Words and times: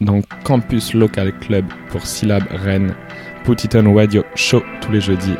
Dans 0.00 0.20
Campus 0.44 0.94
Local 0.94 1.32
Club 1.38 1.64
pour 1.90 2.06
Syllab 2.06 2.44
Rennes. 2.50 2.94
Put 3.44 3.64
it 3.64 3.74
on 3.74 3.94
radio 3.94 4.22
show 4.34 4.62
tous 4.80 4.92
les 4.92 5.00
jeudis. 5.00 5.36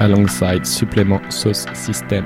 Alongside 0.00 0.64
supplément 0.66 1.20
sauce 1.30 1.66
system. 1.74 2.24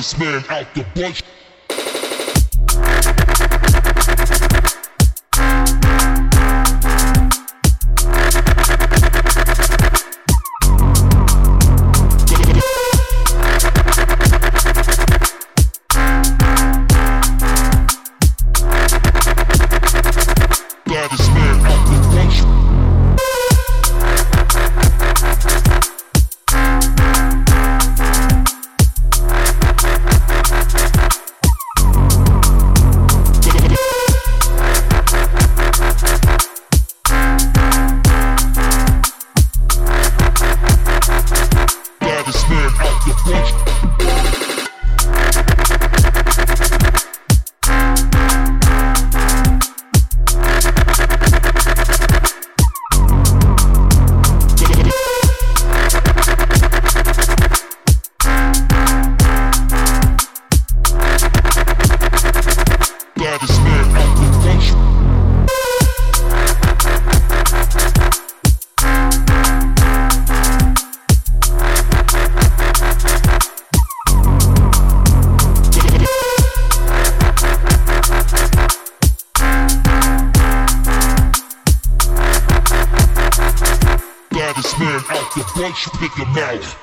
this 0.00 0.18
man 0.18 0.42
out 0.48 0.72
the 0.74 0.82
bunch. 0.94 1.22
out 85.30 85.36
the 85.36 85.60
bunch, 85.60 85.86
you 85.86 85.92
pick 85.98 86.14
them 86.16 86.32
mouth. 86.32 86.76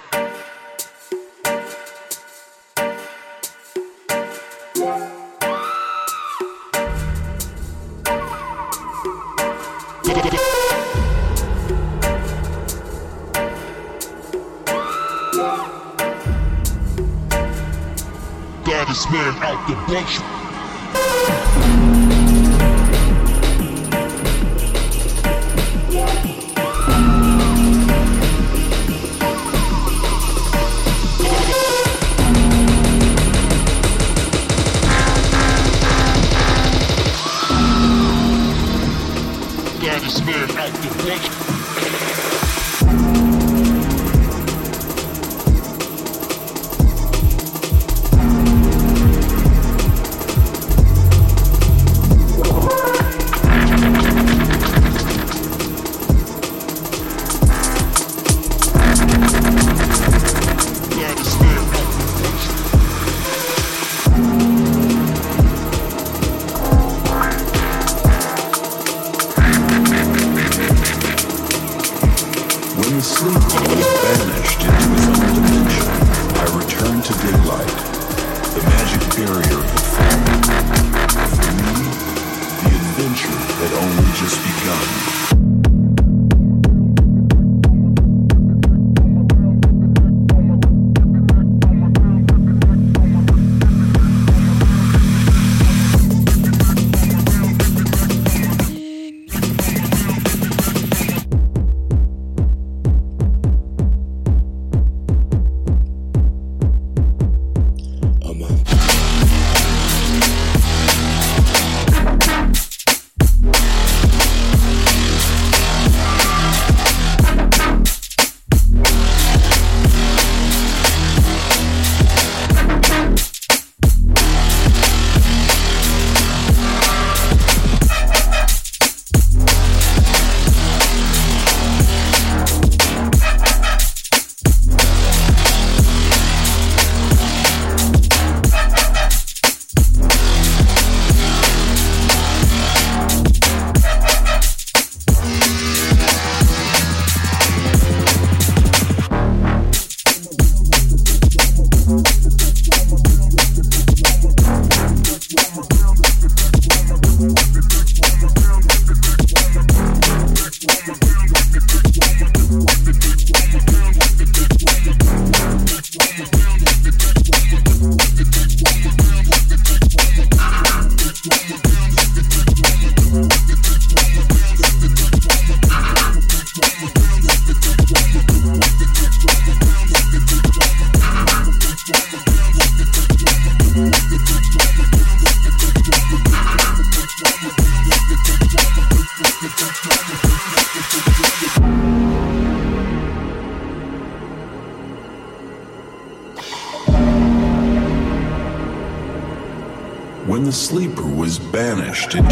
God 18.65 18.87
man 19.11 19.33
out 19.43 19.67
the 19.67 19.75
bush. 19.87 20.36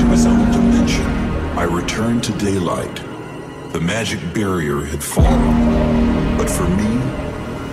Into 0.06 0.16
his 0.16 0.26
own 0.26 0.52
dimension, 0.52 1.06
I 1.58 1.64
returned 1.64 2.24
to 2.26 2.32
daylight. 2.34 2.96
The 3.72 3.82
magic 3.82 4.20
barrier 4.34 4.82
had 4.82 5.04
fallen. 5.04 6.38
But 6.38 6.50
for 6.50 6.68
me, 6.68 6.98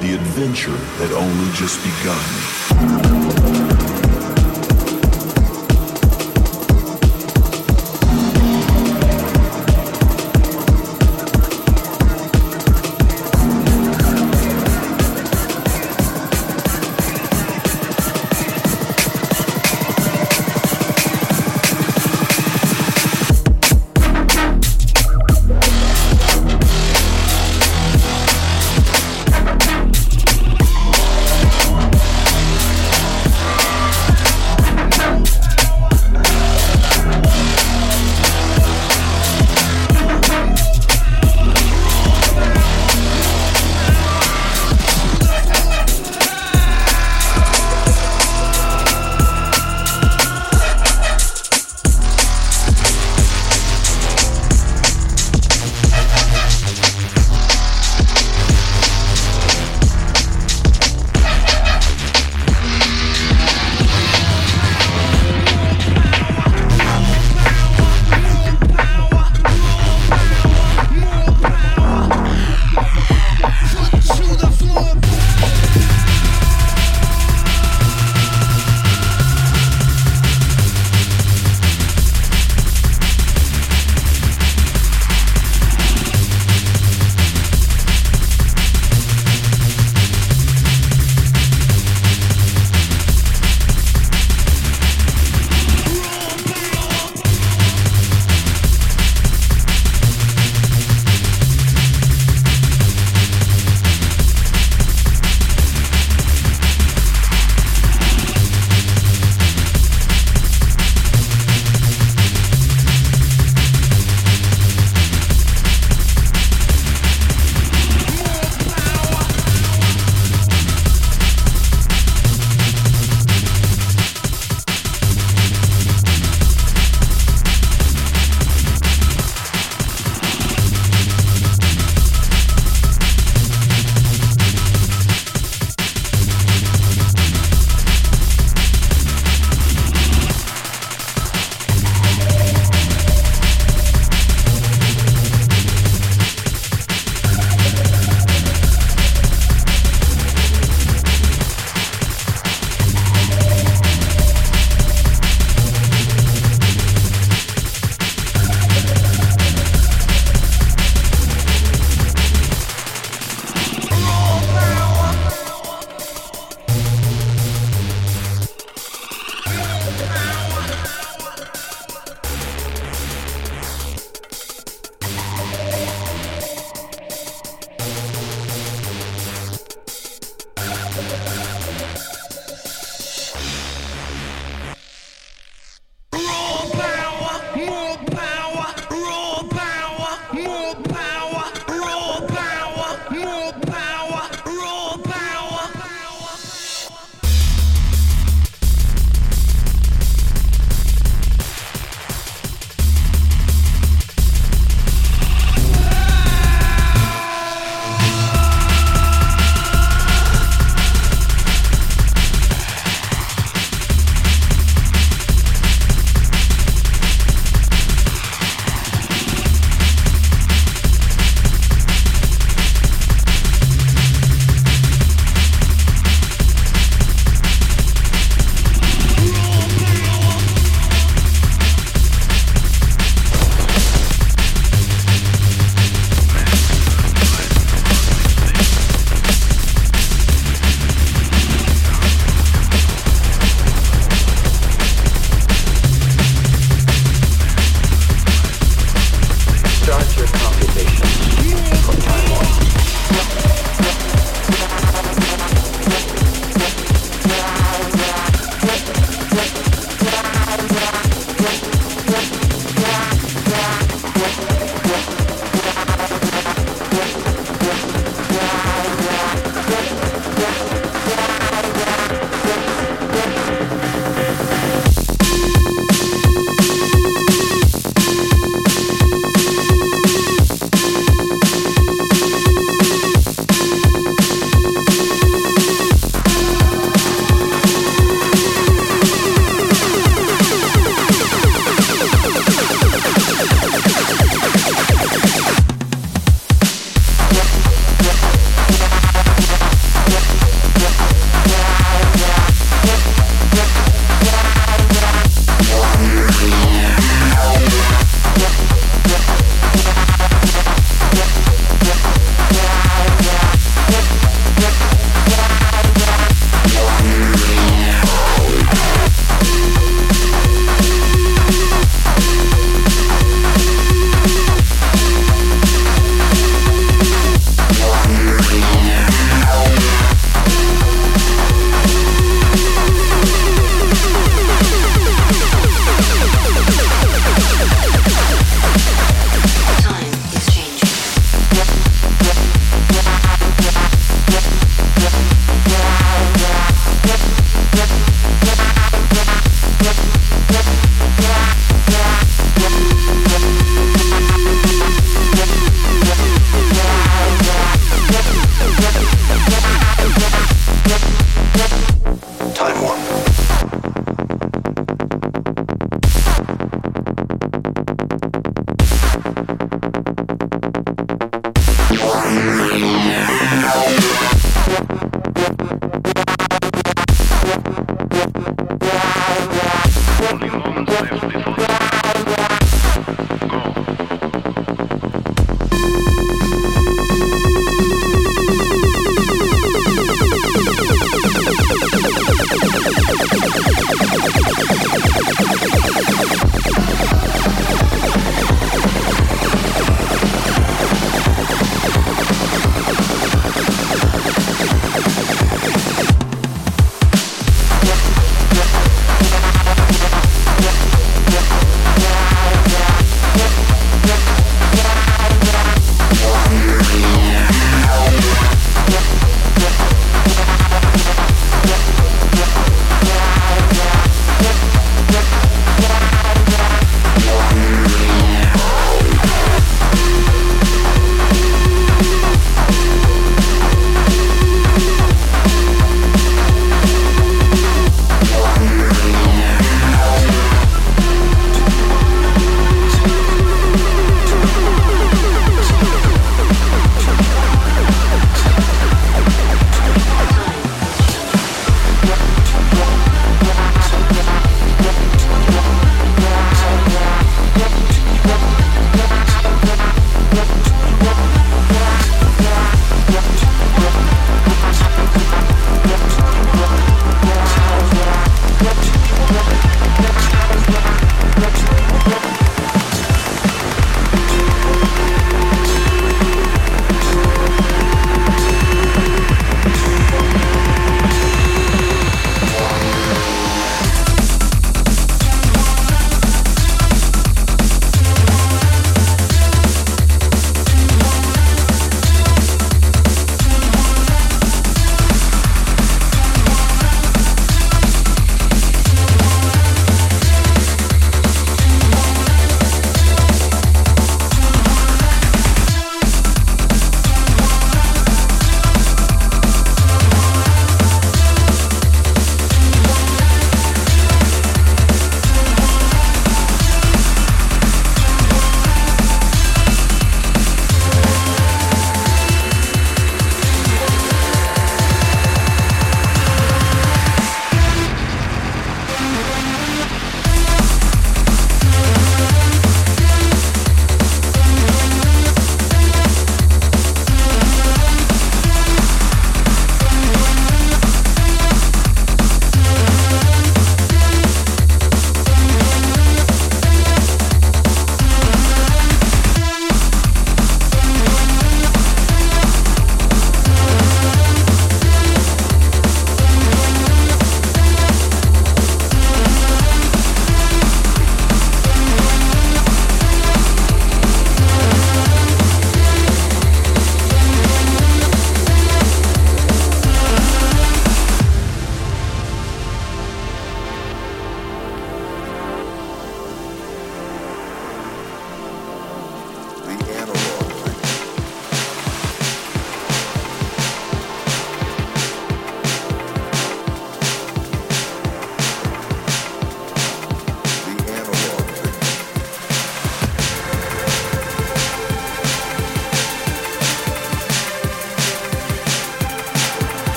the 0.00 0.14
adventure 0.14 0.76
had 0.98 1.12
only 1.12 1.52
just 1.52 1.82
begun. 1.82 3.25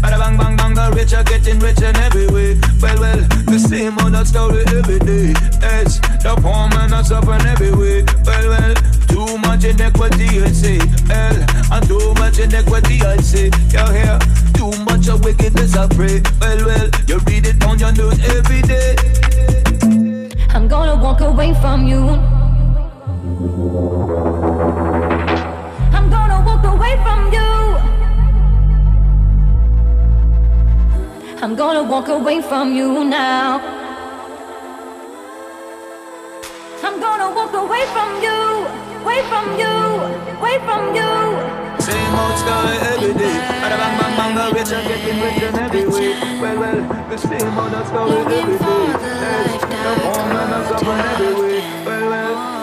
Bada 0.00 0.18
bang 0.18 0.36
bang 0.36 0.56
bang, 0.56 0.74
the 0.74 0.92
rich 0.96 1.12
are 1.12 1.24
getting 1.24 1.58
rich 1.58 1.82
in 1.82 1.96
every 1.96 2.26
way. 2.28 2.58
Well, 2.80 2.98
well, 3.00 3.20
the 3.52 3.58
same 3.58 3.98
old 4.00 4.26
story 4.26 4.64
every 4.72 4.98
day. 4.98 5.34
Yes, 5.60 6.00
the 6.24 6.34
poor 6.40 6.68
man 6.72 6.92
are 6.92 7.04
suffering 7.04 7.44
every 7.44 7.72
way. 7.72 8.04
Well, 8.24 8.48
well, 8.48 8.74
too 9.12 9.38
much 9.44 9.64
inequity, 9.64 10.40
I 10.40 10.52
say. 10.52 10.80
L, 11.10 11.36
and 11.72 11.86
too 11.86 12.14
much 12.14 12.38
inequity, 12.38 13.02
I 13.02 13.16
say. 13.18 13.50
You 13.76 13.84
hear? 13.92 14.18
Too 14.56 14.72
much 14.84 15.08
of 15.08 15.22
wickedness, 15.22 15.76
I 15.76 15.86
pray. 15.88 16.22
Well, 16.40 16.64
well, 16.64 16.88
you 17.06 17.18
read 17.28 17.46
it 17.46 17.62
on 17.64 17.78
your 17.78 17.92
news 17.92 18.18
every 18.24 18.62
day. 18.62 18.96
I'm 20.48 20.66
gonna 20.66 20.96
walk 20.96 21.20
away 21.20 21.52
from 21.60 21.86
you. 21.86 22.08
I'm 25.92 26.08
gonna 26.08 26.40
walk 26.46 26.64
away 26.64 26.96
from 27.04 27.32
you. 27.32 27.49
I'm 31.42 31.56
gonna 31.56 31.82
walk 31.82 32.08
away 32.08 32.42
from 32.42 32.74
you 32.76 33.02
now. 33.02 33.60
I'm 36.84 37.00
gonna 37.00 37.30
walk 37.34 37.54
away 37.54 37.86
from 37.94 38.10
you, 38.20 38.68
away 39.00 39.22
from 39.30 39.46
you, 39.58 39.74
away 40.36 40.58
from 40.66 40.94
you. 40.94 41.10
Same 41.80 42.14
old 42.20 42.36
story 42.36 42.76
every 42.92 43.14
day. 43.14 43.38
Bang 43.62 43.96
bang 43.96 44.16
bang, 44.18 44.34
the 44.36 44.44
rich 44.54 44.72
are 44.76 44.84
getting 44.84 45.18
rich 45.22 45.42
in 45.42 45.58
every 45.58 45.86
way. 45.88 46.12
Well, 46.42 46.58
well, 46.60 47.08
the 47.08 47.16
same 47.16 47.58
old 47.58 47.86
story 47.88 48.18
every 48.36 48.58
day. 48.58 48.84
Yes, 49.24 49.62
the 49.64 49.92
poor 50.02 50.22
man 50.28 50.52
are 50.52 50.64
suffering 50.68 51.00
every 51.08 51.32
way. 51.40 51.84
Well, 51.86 52.10
well. 52.10 52.59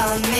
on 0.00 0.22
me. 0.22 0.39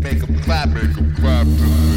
Make 0.00 0.22
a 0.22 0.26
clap, 0.42 0.68
make 0.68 0.96
a 0.96 1.20
clap 1.20 1.87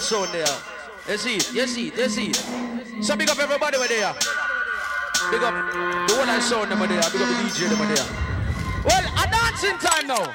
sound 0.00 0.32
there. 0.32 0.48
You 1.08 1.18
see 1.20 1.36
it, 1.36 1.52
you 1.52 1.66
see 1.66 1.88
it, 1.88 1.96
you 1.96 2.08
see 2.08 2.28
it. 2.32 3.04
So 3.04 3.16
big 3.16 3.28
up 3.28 3.38
everybody 3.38 3.76
over 3.76 3.86
there. 3.86 4.16
Big 5.28 5.44
up 5.44 5.52
the 6.08 6.14
one 6.16 6.28
I 6.28 6.40
sound 6.40 6.72
them 6.72 6.80
over 6.80 6.88
there. 6.88 7.04
Big 7.12 7.20
up 7.20 7.28
the 7.28 7.36
DJ 7.44 7.68
them 7.68 7.84
over 7.84 7.92
there. 7.92 8.08
Well, 8.80 9.04
a 9.04 9.24
dancing 9.28 9.76
time 9.76 10.08
now. 10.08 10.32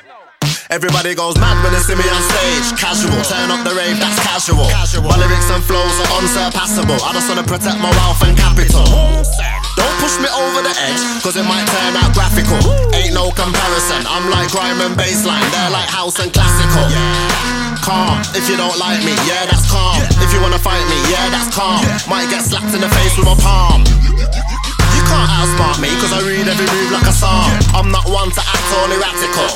Everybody 0.70 1.18
goes 1.18 1.38
mad 1.42 1.58
when 1.66 1.74
they 1.74 1.82
see 1.82 1.98
me 1.98 2.06
on 2.06 2.22
stage. 2.30 2.78
Casual, 2.78 3.18
turn 3.26 3.50
up 3.50 3.66
the 3.66 3.74
rave, 3.74 3.98
that's 3.98 4.22
casual. 4.22 4.70
My 5.02 5.18
lyrics 5.18 5.50
and 5.50 5.66
flows 5.66 5.98
are 6.06 6.12
unsurpassable. 6.22 7.02
I 7.02 7.14
just 7.18 7.26
wanna 7.26 7.46
protect 7.46 7.82
my 7.82 7.90
wealth 7.90 8.22
and 8.22 8.38
capital. 8.38 8.86
Don't 8.86 9.98
push 9.98 10.18
me 10.22 10.30
over 10.30 10.62
the 10.62 10.74
edge, 10.78 11.02
cause 11.26 11.38
it 11.38 11.46
might 11.46 11.66
turn 11.66 11.94
out 11.98 12.14
graphical. 12.14 12.62
Ain't 12.94 13.14
no 13.18 13.34
comparison, 13.34 14.06
I'm 14.06 14.30
like 14.30 14.54
rhyme 14.54 14.82
and 14.86 14.94
bassline, 14.94 15.46
they're 15.50 15.74
like 15.74 15.90
house 15.90 16.22
and 16.22 16.30
classical. 16.34 17.65
Calm, 17.86 18.18
if 18.34 18.50
you 18.50 18.58
don't 18.58 18.80
like 18.80 18.98
me, 19.06 19.14
yeah, 19.30 19.46
that's 19.46 19.70
calm. 19.70 20.02
If 20.18 20.34
you 20.34 20.42
wanna 20.42 20.58
fight 20.58 20.82
me, 20.90 20.98
yeah, 21.06 21.30
that's 21.30 21.54
calm. 21.54 21.86
Might 22.10 22.26
get 22.32 22.42
slapped 22.42 22.74
in 22.74 22.82
the 22.82 22.90
face 22.90 23.16
with 23.16 23.28
my 23.28 23.38
palm. 23.38 23.86
You 23.86 25.04
can't 25.06 25.30
outsmart 25.30 25.78
me, 25.80 25.94
cause 26.02 26.12
I 26.12 26.26
read 26.26 26.48
every 26.48 26.66
move 26.66 26.92
like 26.92 27.06
a 27.06 27.14
psalm. 27.14 27.46
I'm 27.78 27.92
not 27.92 28.10
one 28.10 28.32
to 28.32 28.42
act 28.42 28.68
all 28.74 28.90
erratical. 28.90 29.50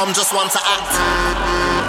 I'm 0.00 0.14
just 0.14 0.32
one 0.32 0.48
to 0.48 0.60
act. 0.64 1.85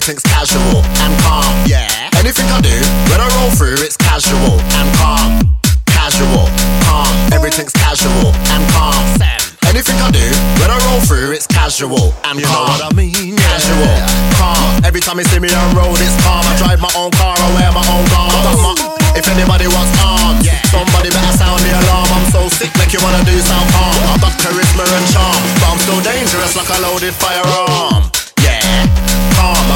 Everything's 0.00 0.24
casual 0.32 0.80
and 1.04 1.12
calm. 1.20 1.44
Yeah. 1.68 1.84
Anything 2.16 2.48
I 2.48 2.64
do, 2.64 2.72
when 3.12 3.20
I 3.20 3.28
roll 3.36 3.52
through, 3.52 3.84
it's 3.84 4.00
casual 4.00 4.56
and 4.80 4.88
calm. 4.96 5.44
Casual, 5.92 6.48
calm, 6.88 7.12
everything's 7.36 7.76
casual 7.76 8.32
and 8.48 8.64
calm. 8.72 8.96
Anything 9.68 10.00
I 10.00 10.08
do, 10.08 10.24
when 10.56 10.72
I 10.72 10.80
roll 10.88 11.04
through, 11.04 11.36
it's 11.36 11.46
casual 11.46 12.16
and 12.24 12.40
You 12.40 12.48
know 12.48 12.64
what 12.64 12.80
I 12.80 12.88
mean? 12.96 13.36
Casual, 13.36 13.92
calm. 14.40 14.80
Every 14.88 15.04
time 15.04 15.20
you 15.20 15.28
see 15.28 15.36
me 15.36 15.52
on 15.52 15.76
road, 15.76 16.00
it's 16.00 16.16
calm. 16.24 16.48
I 16.48 16.56
drive 16.56 16.80
my 16.80 16.88
own 16.96 17.12
car, 17.20 17.36
I 17.36 17.48
wear 17.60 17.68
my 17.68 17.84
own 17.92 18.08
garments. 18.08 18.80
If 19.12 19.28
anybody 19.28 19.68
wants 19.68 19.92
arms, 20.00 20.48
somebody 20.72 21.12
better 21.12 21.36
sound 21.36 21.60
the 21.60 21.76
alarm. 21.76 22.08
I'm 22.08 22.26
so 22.32 22.48
sick, 22.48 22.72
make 22.80 22.96
you 22.96 23.04
wanna 23.04 23.20
do 23.28 23.36
some 23.36 23.68
harm. 23.76 24.00
I 24.00 24.16
got 24.16 24.32
charisma 24.40 24.80
and 24.80 25.06
charm, 25.12 25.36
but 25.60 25.68
I'm 25.76 25.80
still 25.84 26.00
dangerous 26.00 26.56
like 26.56 26.72
a 26.72 26.80
loaded 26.88 27.12
firearm. 27.12 28.08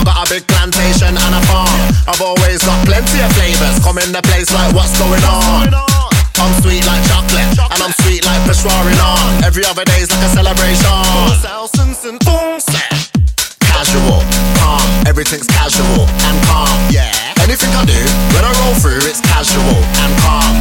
Yeah, 0.04 0.12
calm. 0.12 0.20
I 0.20 0.24
got 0.24 0.28
a 0.28 0.34
big 0.34 0.46
plantation 0.46 1.16
and 1.16 1.34
a 1.34 1.40
farm. 1.46 1.80
I've 2.06 2.20
always 2.20 2.60
got 2.62 2.84
plenty 2.86 3.20
of 3.24 3.32
flavors. 3.32 3.78
Come 3.84 3.98
in 3.98 4.12
the 4.12 4.22
place 4.22 4.52
like 4.52 4.74
what's 4.74 4.96
going 4.98 5.24
on. 5.24 5.72
I'm 6.36 6.52
sweet 6.60 6.84
like 6.86 7.02
chocolate, 7.08 7.56
and 7.56 7.80
I'm 7.80 7.92
sweet 8.04 8.24
like 8.24 8.42
Peshwari 8.44 8.98
on. 9.00 9.44
Every 9.44 9.64
other 9.64 9.84
day's 9.84 10.10
like 10.10 10.24
a 10.24 10.30
celebration. 10.34 10.90
Casual, 13.64 14.22
calm, 14.58 14.82
everything's 15.06 15.46
casual 15.46 16.06
and 16.26 16.36
calm. 16.46 16.68
Yeah. 16.90 17.10
Anything 17.40 17.70
I 17.74 17.84
do, 17.84 18.00
when 18.34 18.44
I 18.44 18.52
roll 18.64 18.74
through, 18.80 19.02
it's 19.08 19.20
casual 19.20 19.78
and 20.04 20.12
calm. 20.20 20.54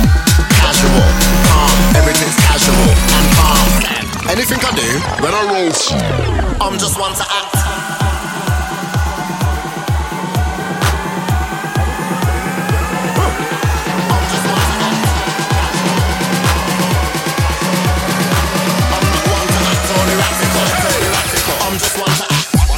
Casual, 0.62 1.08
calm, 1.50 1.76
everything's 1.96 2.38
casual 2.48 2.90
and 2.92 3.26
calm. 3.36 3.68
Anything 4.30 4.60
I 4.62 4.72
do, 4.76 4.90
when 5.24 5.34
I 5.34 5.42
roll 5.52 5.72
through, 5.72 6.00
I'm 6.62 6.78
just 6.78 7.00
one 7.00 7.14
to 7.16 7.26
act. 7.28 7.83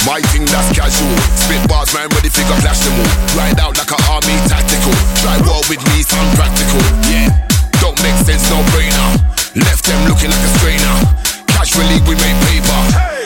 My 0.06 0.22
thing 0.30 0.46
that's 0.46 0.70
casual. 0.70 1.10
Spit 1.34 1.66
bars, 1.66 1.90
man, 1.90 2.06
ready 2.14 2.30
figure 2.30 2.54
clash 2.62 2.78
them 2.86 2.94
all. 2.94 3.10
Ride 3.34 3.58
out 3.58 3.74
like 3.74 3.90
a 3.90 3.98
army 4.06 4.38
tactical. 4.46 4.94
Try 5.18 5.34
war 5.42 5.58
with 5.66 5.82
me, 5.90 6.06
sound 6.06 6.30
practical. 6.38 6.78
Yeah, 7.10 7.34
don't 7.82 7.98
make 8.06 8.14
sense, 8.22 8.46
no 8.46 8.62
brainer. 8.70 9.18
Left 9.66 9.82
them 9.82 9.98
looking 10.06 10.30
like 10.30 10.46
a 10.46 10.52
strainer. 10.62 10.96
Casually 11.50 11.98
we 12.06 12.14
make 12.22 12.38
paper. 12.46 12.80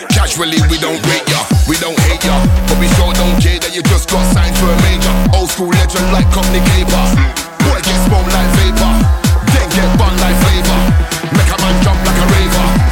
Casually 0.08 0.56
we 0.72 0.80
don't 0.80 0.98
rate 1.04 1.28
ya, 1.28 1.44
we 1.68 1.76
don't 1.76 2.00
hate 2.08 2.24
ya, 2.24 2.40
but 2.64 2.80
we 2.80 2.88
sure 2.96 3.12
don't 3.12 3.36
care 3.44 3.60
that 3.60 3.76
you 3.76 3.84
just 3.92 4.08
got 4.08 4.24
signed 4.32 4.56
for 4.56 4.72
a 4.72 4.78
major. 4.80 5.12
Old 5.36 5.52
school 5.52 5.68
legend 5.68 6.08
like 6.16 6.26
Cockney 6.32 6.64
Caper. 6.72 7.04
Boy 7.68 7.78
get 7.84 7.98
smoked 8.08 8.32
like 8.32 8.50
vapor, 8.56 8.94
then 9.52 9.68
get 9.68 9.88
bun 10.00 10.16
like 10.16 10.36
flavor. 10.48 10.80
Make 11.36 11.50
a 11.52 11.56
man 11.60 11.76
jump 11.84 12.00
like 12.08 12.18
a 12.18 12.26
raver. 12.32 12.89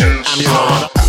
I'm 0.00 0.40
your 0.40 1.01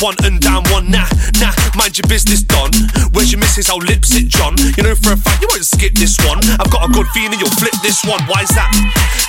one 0.00 0.16
and 0.24 0.40
down 0.40 0.62
one. 0.68 0.90
Nah, 0.90 1.08
nah, 1.40 1.52
mind 1.74 1.96
your 1.96 2.08
business, 2.08 2.42
Don. 2.42 2.70
Where's 3.12 3.32
your 3.32 3.40
missus? 3.40 3.70
I'll 3.70 3.78
lips 3.78 4.14
it, 4.14 4.28
John. 4.28 4.56
You 4.76 4.82
know 4.82 4.94
for 4.94 5.12
a 5.12 5.16
fact 5.16 5.40
you 5.40 5.48
won't 5.48 5.64
skip 5.64 5.94
this 5.94 6.16
one. 6.26 6.40
I've 6.60 6.70
got 6.70 6.84
a 6.88 6.92
good 6.92 7.06
feeling 7.16 7.38
you'll 7.38 7.56
flip 7.56 7.72
this 7.82 8.04
one. 8.04 8.20
Why's 8.28 8.50
that? 8.52 8.68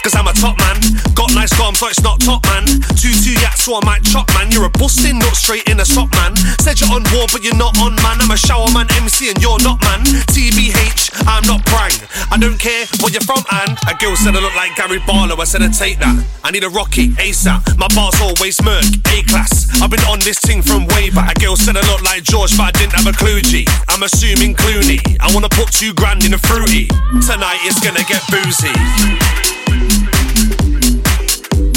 Cause 0.03 0.15
I'm 0.15 0.27
a 0.27 0.33
top 0.33 0.57
man. 0.59 0.79
Got 1.15 1.33
nice 1.35 1.51
arms, 1.59 1.79
so 1.79 1.87
it's 1.87 2.01
not 2.03 2.19
top 2.19 2.43
man. 2.47 2.65
Two 2.95 3.11
two 3.11 3.35
yaks, 3.39 3.63
so 3.63 3.75
I 3.79 3.85
might 3.85 4.03
chop 4.03 4.27
man. 4.35 4.51
You're 4.51 4.65
a 4.65 4.69
busting, 4.69 5.19
not 5.19 5.35
straight 5.35 5.67
in 5.69 5.79
a 5.79 5.85
sock 5.85 6.11
man. 6.15 6.35
Said 6.59 6.79
you're 6.79 6.91
on 6.91 7.03
war, 7.15 7.27
but 7.31 7.43
you're 7.43 7.57
not 7.57 7.77
on 7.79 7.95
man. 8.03 8.19
I'm 8.19 8.31
a 8.31 8.37
shower 8.37 8.67
man, 8.73 8.87
MC, 8.95 9.29
and 9.29 9.39
you're 9.41 9.59
not 9.63 9.79
man. 9.83 10.03
TBH, 10.31 11.06
I'm 11.27 11.43
not 11.45 11.65
prang. 11.67 11.91
I 12.31 12.37
don't 12.39 12.57
care 12.57 12.87
where 13.03 13.11
you're 13.11 13.21
from, 13.21 13.43
and 13.51 13.77
a 13.85 13.93
girl 13.99 14.15
said 14.15 14.35
I 14.35 14.39
look 14.39 14.55
like 14.55 14.75
Gary 14.75 14.99
Barlow. 15.05 15.35
I 15.35 15.43
said 15.43 15.61
I 15.61 15.67
take 15.67 15.99
that. 15.99 16.15
I 16.43 16.51
need 16.51 16.63
a 16.63 16.69
Rocky 16.69 17.09
ASAP. 17.19 17.77
My 17.77 17.87
bars 17.93 18.15
always 18.21 18.55
smirk, 18.55 18.83
A 19.11 19.21
class. 19.27 19.67
I've 19.81 19.91
been 19.91 20.03
on 20.07 20.19
this 20.19 20.39
thing 20.39 20.61
from 20.61 20.87
way 20.95 21.11
back. 21.11 21.35
A 21.35 21.39
girl 21.39 21.55
said 21.55 21.75
I 21.77 21.83
look 21.91 22.01
like 22.01 22.23
George, 22.23 22.55
but 22.57 22.71
I 22.71 22.71
didn't 22.71 22.93
have 22.93 23.07
a 23.07 23.13
clue. 23.13 23.41
G. 23.41 23.67
I'm 23.89 24.01
assuming 24.03 24.55
Clooney. 24.55 24.99
I 25.19 25.29
wanna 25.33 25.49
put 25.49 25.71
two 25.71 25.93
grand 25.93 26.25
in 26.25 26.33
a 26.33 26.39
fruity. 26.39 26.87
Tonight 27.27 27.59
it's 27.67 27.79
gonna 27.83 28.03
get 28.07 28.23
boozy. 28.31 28.73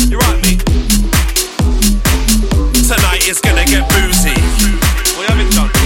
You 0.09 0.17
right, 0.19 0.41
me? 0.47 0.57
Tonight 2.87 3.27
it's 3.29 3.41
gonna 3.41 3.67
get 3.67 3.85
boozy. 3.91 4.35
You 5.19 5.27
having, 5.27 5.80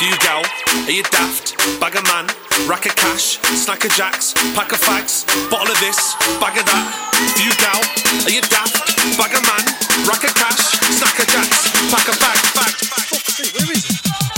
Few 0.00 0.16
gal, 0.16 0.42
are 0.86 0.90
you 0.90 1.02
daft? 1.02 1.58
Bag 1.78 1.94
of 1.94 2.04
man, 2.04 2.26
rack 2.66 2.86
of 2.86 2.96
cash, 2.96 3.38
snack 3.52 3.84
of 3.84 3.90
jacks, 3.92 4.32
pack 4.54 4.72
of 4.72 4.80
fags, 4.80 5.26
bottle 5.50 5.70
of 5.70 5.78
this, 5.80 6.14
bag 6.40 6.56
of 6.56 6.64
that. 6.64 6.88
Do 7.36 7.42
Few 7.42 7.52
gal, 7.60 7.84
are 8.24 8.32
you 8.32 8.40
daft? 8.40 8.96
Bag 9.18 9.36
of 9.36 9.44
man, 9.44 9.60
rack 10.08 10.24
of 10.24 10.34
cash, 10.34 10.80
snack 10.96 11.18
of 11.18 11.26
jacks, 11.28 11.68
pack 11.92 12.08
of 12.08 12.16
fags, 12.16 12.48
fag. 12.56 12.72
Fuck's 13.12 13.34
sake, 13.34 13.52
where 13.52 13.72
is 13.72 13.90
it? 13.90 14.29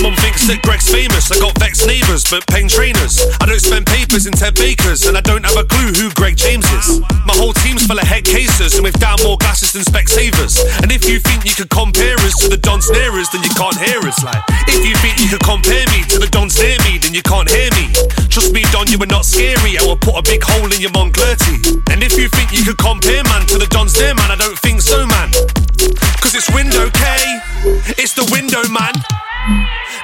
Mum 0.00 0.16
thinks 0.16 0.48
that 0.48 0.64
Greg's 0.64 0.88
famous. 0.88 1.28
I 1.28 1.36
got 1.36 1.52
vexed 1.60 1.84
neighbours, 1.84 2.24
but 2.24 2.40
paying 2.48 2.72
trainers. 2.72 3.20
I 3.36 3.44
don't 3.44 3.60
spend 3.60 3.84
papers 3.84 4.24
in 4.24 4.32
Ted 4.32 4.56
Bakers, 4.56 5.04
and 5.04 5.12
I 5.12 5.20
don't 5.20 5.44
have 5.44 5.60
a 5.60 5.66
clue 5.68 5.92
who 5.92 6.08
Greg 6.16 6.40
James 6.40 6.64
is. 6.72 7.04
My 7.28 7.36
whole 7.36 7.52
team's 7.52 7.84
full 7.84 8.00
of 8.00 8.08
head 8.08 8.24
cases, 8.24 8.80
and 8.80 8.84
we've 8.84 8.96
down 8.96 9.20
more 9.20 9.36
glasses 9.36 9.76
than 9.76 9.84
Specsavers. 9.84 10.56
And 10.80 10.88
if 10.88 11.04
you 11.04 11.20
think 11.20 11.44
you 11.44 11.52
could 11.52 11.68
compare 11.68 12.16
us 12.24 12.32
to 12.40 12.48
the 12.48 12.56
Dons 12.56 12.88
near 12.88 13.12
us, 13.20 13.28
then 13.28 13.44
you 13.44 13.52
can't 13.52 13.76
hear 13.76 14.00
us. 14.08 14.16
Like, 14.24 14.40
if 14.72 14.80
you 14.80 14.96
think 15.04 15.20
you 15.20 15.28
could 15.28 15.44
compare 15.44 15.84
me 15.92 16.00
to 16.08 16.16
the 16.16 16.32
Dons 16.32 16.56
near 16.56 16.80
me, 16.88 16.96
then 16.96 17.12
you 17.12 17.20
can't 17.20 17.48
hear 17.52 17.68
me. 17.76 17.92
Trust 18.32 18.56
me, 18.56 18.64
Don, 18.72 18.88
you 18.88 18.96
are 19.04 19.12
not 19.12 19.28
scary. 19.28 19.76
I 19.76 19.84
will 19.84 20.00
put 20.00 20.16
a 20.16 20.24
big 20.24 20.40
hole 20.40 20.72
in 20.72 20.80
your 20.80 20.96
Monclerty. 20.96 21.60
And 21.92 22.00
if 22.00 22.16
you 22.16 22.32
think 22.32 22.56
you 22.56 22.64
could 22.64 22.80
compare 22.80 23.20
man 23.28 23.44
to 23.52 23.60
the 23.60 23.68
Dons 23.68 23.92
there, 23.92 24.16
man, 24.16 24.32
I 24.32 24.36
don't 24.40 24.56
think 24.64 24.80
so, 24.80 25.04
man. 25.04 25.28
Cause 26.24 26.32
it's 26.32 26.48
window 26.56 26.88
K, 26.88 27.04
it's 28.00 28.16
the 28.16 28.24
window 28.32 28.64
man. 28.72 28.96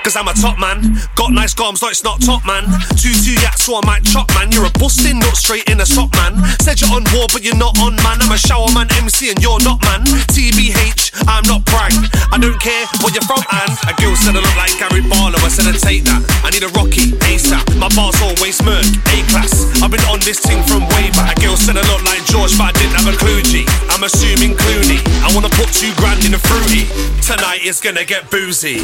Cause 0.07 0.15
I'm 0.15 0.31
a 0.31 0.39
top 0.39 0.55
man, 0.63 0.95
got 1.19 1.35
nice 1.35 1.51
arms, 1.59 1.83
no 1.83 1.91
it's 1.91 2.07
not 2.07 2.23
top 2.23 2.47
man. 2.47 2.63
Two 2.95 3.11
two 3.11 3.35
yaks, 3.43 3.67
so 3.67 3.75
I 3.75 3.83
might 3.83 4.07
chop 4.07 4.31
man. 4.39 4.55
You're 4.55 4.71
a 4.71 4.71
busting, 4.79 5.19
not 5.19 5.35
straight 5.35 5.67
in 5.67 5.83
a 5.83 5.87
sock 5.87 6.15
man. 6.15 6.39
Said 6.63 6.79
you're 6.79 6.95
on 6.95 7.03
war, 7.11 7.27
but 7.35 7.43
you're 7.43 7.59
not 7.59 7.75
on 7.83 7.99
man. 8.07 8.23
I'm 8.23 8.31
a 8.31 8.39
shower 8.39 8.71
man, 8.71 8.87
MC, 9.03 9.35
and 9.35 9.43
you're 9.43 9.59
not 9.67 9.83
man. 9.83 10.07
TBH, 10.31 11.11
I'm 11.27 11.43
not 11.51 11.67
prang. 11.67 11.91
I 12.31 12.39
don't 12.39 12.55
care 12.63 12.87
where 13.03 13.11
you're 13.19 13.27
from, 13.27 13.43
and 13.51 13.75
a 13.91 13.99
girl 13.99 14.15
said 14.15 14.39
I 14.39 14.47
look 14.47 14.55
like 14.55 14.79
Gary 14.79 15.03
Barlow. 15.11 15.43
I 15.43 15.51
said 15.51 15.67
I 15.67 15.75
take 15.75 16.07
that. 16.07 16.23
I 16.47 16.55
need 16.55 16.63
a 16.63 16.71
Rocky 16.79 17.11
ASAP. 17.27 17.67
My 17.75 17.91
bars 17.91 18.15
always 18.23 18.63
murk, 18.63 18.87
A 19.11 19.27
class. 19.35 19.59
I've 19.83 19.91
been 19.91 20.07
on 20.07 20.23
this 20.23 20.39
thing 20.39 20.63
from 20.71 20.87
way 20.95 21.11
back. 21.19 21.35
A 21.35 21.43
girl 21.43 21.59
said 21.59 21.75
I 21.75 21.83
look 21.91 22.07
like 22.07 22.23
George, 22.31 22.55
but 22.55 22.71
I 22.71 22.73
didn't 22.79 22.95
have 22.95 23.11
a 23.11 23.17
clue. 23.19 23.43
G. 23.43 23.67
I'm 23.91 24.07
assuming 24.07 24.55
Clooney. 24.55 25.03
I 25.27 25.35
wanna 25.35 25.51
put 25.59 25.67
two 25.75 25.91
grand 25.99 26.23
in 26.23 26.31
a 26.31 26.39
fruity. 26.39 26.87
Tonight 27.27 27.67
is 27.67 27.83
gonna 27.83 28.07
get 28.07 28.31
boozy. 28.31 28.79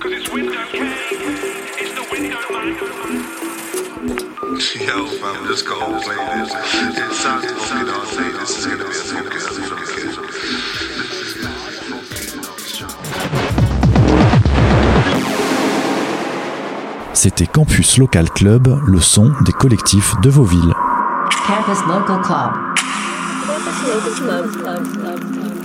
Cause 0.00 0.12
it's 0.12 0.28
window 0.30 0.55
K, 0.64 0.78
it's 1.78 1.92
the 1.94 2.04
window 2.10 2.40
man. 2.50 2.66
Yo, 4.86 5.06
fam, 5.06 5.46
just 5.46 5.64
go 5.66 5.74
and 5.84 6.02
play 6.02 6.16
this. 6.16 6.50
It 6.96 7.12
sounds 7.12 7.44
fucking 7.44 7.88
hard. 7.88 8.08
Say 8.08 8.30
this 8.32 8.50
is 8.56 8.66
gonna 8.66 8.84
be 8.84 8.90
a 8.90 9.00
fucking, 9.00 9.40
fucking. 9.68 10.36
C'était 17.12 17.46
Campus 17.46 17.98
Local 17.98 18.30
Club, 18.30 18.80
le 18.86 19.00
son 19.00 19.32
des 19.44 19.52
collectifs 19.52 20.14
de 20.22 20.30
vos 20.30 20.44
villes. 20.44 20.74
Campus 21.46 21.80
Local 21.86 22.20
Club. 22.22 22.52
Campus 23.46 23.78
Local 23.86 24.14
Club, 24.14 24.46
Club, 24.52 24.82
Club, 24.92 25.20
Club. 25.32 25.55